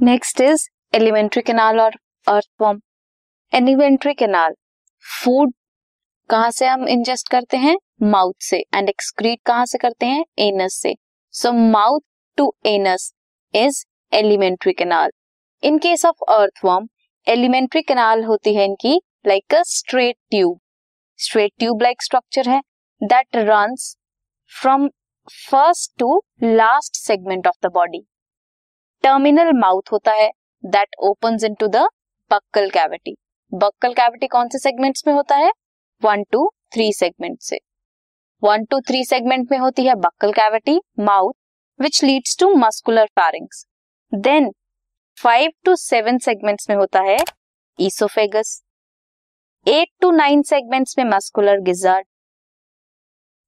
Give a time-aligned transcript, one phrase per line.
[0.00, 0.62] Next is
[0.94, 2.78] alimentary canal और earthworm
[3.52, 4.54] elementary canal
[5.04, 5.52] food
[6.30, 7.76] कहाँ से हम इंजेस्ट करते हैं?
[8.02, 10.24] माउथ से एंड एक्सक्रीट कहाँ से करते हैं?
[10.38, 10.94] एनस से.
[11.34, 12.00] So mouth
[12.38, 13.12] to anus
[13.54, 15.10] is alimentary canal
[15.62, 16.88] in case of earthworm
[17.26, 20.58] alimentary canal होती है इनकी like a straight tube
[21.18, 22.60] straight tube like structure है
[23.00, 23.96] that runs
[24.52, 24.88] from
[25.50, 28.04] first to last segment of the body
[29.04, 30.30] terminal mouth होता है
[30.64, 31.86] that open into the
[32.30, 33.14] buccal cavity
[33.52, 35.50] buccal cavity कौन से segments में होता है?
[36.02, 37.58] वन टू थ्री सेगमेंट से.
[38.42, 41.32] One two three segment में होती है buccal cavity mouth
[41.80, 43.64] which leads to muscular pharynx
[44.12, 44.50] then
[45.18, 47.16] five to seven segments में होता है
[47.78, 48.60] oesophagus
[49.66, 52.06] eight to nine segments में मस्कुलर गिजार्ड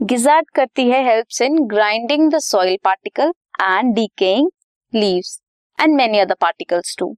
[0.00, 3.32] गिजार्ड करती है helps in grinding the soil particle
[3.62, 4.50] and decaying
[4.92, 5.40] leaves
[5.78, 7.14] and many other particles to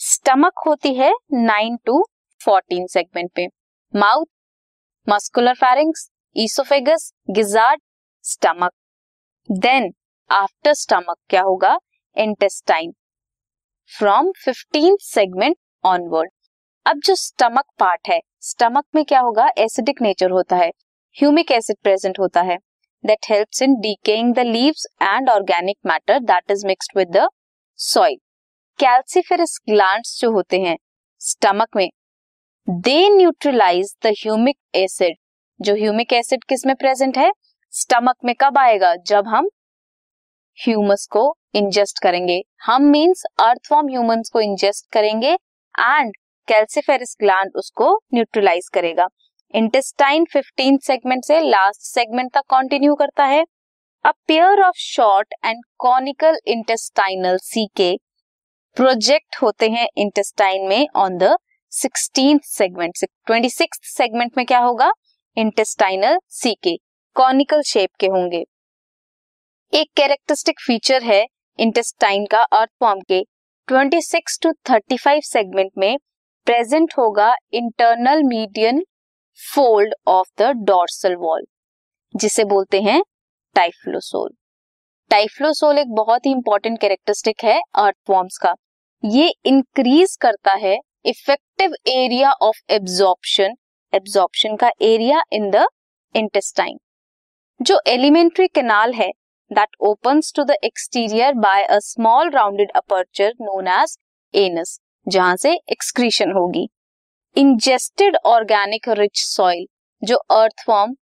[0.00, 2.02] stomach होती है nine to
[2.40, 3.48] fourteen segment में
[3.94, 4.26] mouth
[5.06, 7.80] muscular pharynx oesophagus gizzard
[8.24, 8.72] stomach
[9.48, 9.92] then
[10.30, 11.76] after stomach क्या होगा?
[12.16, 12.92] Intestine
[13.90, 16.30] from fifteen segment onward
[16.86, 19.48] अब जो stomach part है stomach में क्या होगा?
[19.58, 20.70] एसिडिक नेचर होता है.
[21.16, 22.56] ह्यूमिक एसिड प्रेजेंट होता है.
[23.04, 27.28] That helps in decaying the leaves and organic matter that is mixed with the
[27.80, 28.16] soil
[28.78, 30.76] calciferous glands जो होते हैं
[31.18, 31.90] स्टमक में
[32.68, 35.14] they neutralise the humic acid
[35.60, 37.32] जो ह्यूमिक एसिड किसमें प्रेजेंट है?
[37.70, 38.94] स्टमक में कब आएगा?
[38.96, 39.48] जब हम
[40.58, 45.32] ह्यूमस को इंजेस्ट करेंगे। हम मींस अर्थवॉर्म ह्यूमंस को इंजेस्ट करेंगे
[45.78, 46.12] एंड
[46.48, 49.08] कैल्सीफेरस ग्लैंड उसको न्यूट्रलाइज करेगा।
[49.54, 53.44] इंटेस्टाइन 15 सेगमेंट से लास्ट सेगमेंट तक कंटिन्यू करता है।
[54.04, 57.90] A pair of short and conical intestinal caeca
[58.76, 61.36] project होते हैं इंटेस्टाइन में on the
[61.72, 64.90] sixteen segment twenty six segment में क्या होगा?
[65.36, 66.76] इंटेस्टाइनल सीके
[67.16, 68.44] कॉनिकल शेप के होंगे।
[69.72, 71.26] एक कैरेक्टरिस्टिक फीचर है
[71.58, 73.22] इंटेस्टाइन का अर्थ फॉर्म के।
[73.68, 75.98] 26 टू 35 सेगमेंट में
[76.46, 78.82] प्रेजेंट होगा internal median
[79.54, 81.46] fold of the dorsal wall
[82.14, 83.02] जिसे बोलते हैं
[83.56, 84.30] टाइफ्लोसोल
[85.10, 88.54] टाइफ्लोसोल एक बहुत ही इंपॉर्टेंट कैरेक्टरिस्टिक है अर्थवॉर्म्स का।
[89.02, 90.76] ये इंक्रीज करता है
[91.06, 93.54] effective area of absorption
[93.92, 95.66] absorption का एरिया इन द
[96.14, 96.78] इंटेस्टाइन
[97.60, 99.10] जो एलिमेंट्री कैनाल है
[99.50, 103.96] that opens to the exterior by a small rounded aperture known as
[104.34, 106.68] anus जहाँ से एक्सक्रीशन होगी।
[107.36, 109.66] इंजेस्टेड ऑर्गेनिक रिच सॉइल
[110.02, 110.94] जो अर्थवॉर्म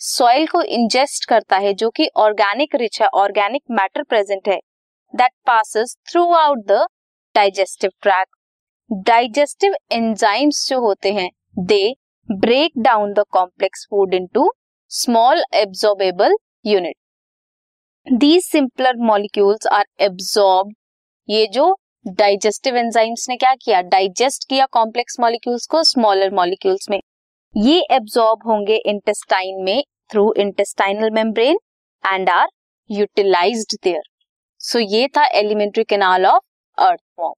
[0.00, 4.56] सॉइल को ingest करता है, जो कि ऑर्गेनिक रिच है ऑर्गेनिक मैटर प्रेजेंट है
[5.14, 5.96] that passes
[6.34, 6.84] throughout the
[7.34, 8.26] digestive tract
[9.06, 11.28] digestive enzymes जो होते हैं
[11.64, 11.94] they
[12.28, 14.50] break down the complex food into
[14.90, 16.36] small absorbable
[16.66, 16.96] unit
[18.06, 20.72] these simpler molecules are absorb
[21.28, 21.74] ये जो
[22.06, 23.80] डाइजेस्टिव एंजाइम्स ने क्या किया?
[23.82, 27.00] डाइजेस्ट किया कॉम्प्लेक्स मॉलिक्यूल्स को स्मॉलर मॉलिक्यूल्स में।
[27.56, 31.58] ये एब्जॉर्ब होंगे इंटेस्टाइन में through intestinal membrane
[32.12, 32.48] and are
[32.90, 34.02] utilised there
[34.60, 36.42] so ये था alimentary canal of
[36.78, 37.34] earthworm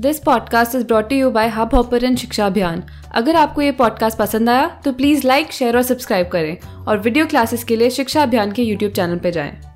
[0.00, 2.82] this podcast is brought you by hub hopper Shiksha Abhiyan
[3.14, 7.26] अगर आपको ये पॉडकास्ट पसंद आया तो प्लीज़ लाइक शेयर और सब्सक्राइब करें और वीडियो
[7.26, 9.71] क्लासेस के लिए शिक्षा अभियान के यूट्यूब चैनल पर जाएँ।